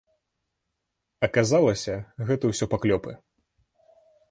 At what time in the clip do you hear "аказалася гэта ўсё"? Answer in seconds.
1.27-2.65